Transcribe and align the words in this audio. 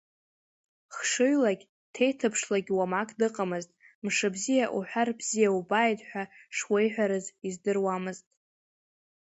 Хшыҩлагь, 0.95 1.63
ҭеиҭыԥшлагь 1.93 2.69
уамак 2.77 3.09
дыҟамызт, 3.19 3.71
мшыбзиа 4.05 4.65
уҳәар, 4.77 5.09
бзиа 5.19 5.51
убааит 5.57 5.99
ҳәа 6.09 6.23
шуеиҳәарыз 6.57 7.25
издыруамызт. 7.47 8.25